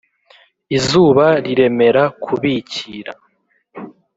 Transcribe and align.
izuba 0.77 1.25
riremera 1.45 2.03
kubikra 2.23 3.13